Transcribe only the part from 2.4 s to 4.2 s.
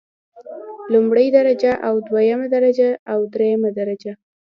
درجه او دریمه درجه.